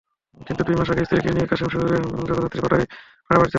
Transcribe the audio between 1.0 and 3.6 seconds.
স্ত্রীকে নিয়ে কাশেম শহরের জগধাত্রীপাড়ায় ভাড়া বাড়িতে ওঠেন।